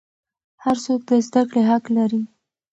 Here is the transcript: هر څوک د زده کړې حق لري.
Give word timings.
هر 0.63 0.75
څوک 0.85 1.01
د 1.09 1.11
زده 1.27 1.41
کړې 1.49 1.61
حق 1.69 1.85
لري. 1.97 2.21